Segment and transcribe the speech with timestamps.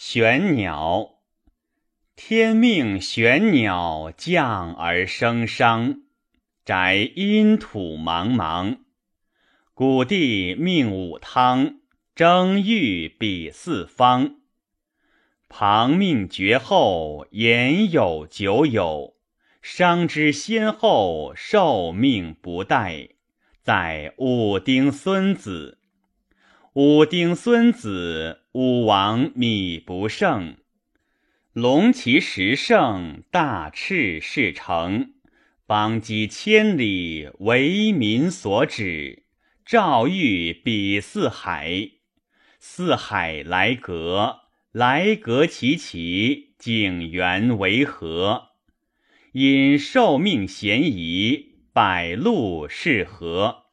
[0.00, 1.16] 玄鸟，
[2.14, 6.02] 天命玄鸟降而生商，
[6.64, 8.78] 宅阴土茫茫。
[9.74, 11.80] 古帝命武汤，
[12.14, 14.36] 征玉比四方。
[15.48, 19.16] 旁命绝后，言有久有。
[19.60, 23.16] 商之先后，寿命不殆。
[23.64, 25.77] 在武丁孙子，
[26.74, 28.40] 武丁孙子。
[28.52, 30.56] 武王米不胜，
[31.52, 35.12] 龙其十胜，大赤事成，
[35.64, 39.22] 邦畿千里，为民所指。
[39.64, 41.90] 赵玉比四海，
[42.58, 44.40] 四海来隔，
[44.72, 48.48] 来隔其其，景元为和。
[49.30, 53.67] 因受命嫌疑，百禄是和。